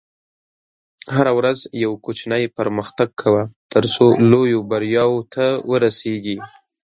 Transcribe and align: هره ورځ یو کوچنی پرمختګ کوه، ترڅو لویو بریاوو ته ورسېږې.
هره 1.15 1.31
ورځ 1.39 1.59
یو 1.83 1.91
کوچنی 2.05 2.43
پرمختګ 2.57 3.09
کوه، 3.21 3.41
ترڅو 3.73 4.05
لویو 4.31 4.59
بریاوو 4.69 5.27
ته 5.33 5.45
ورسېږې. 5.71 6.37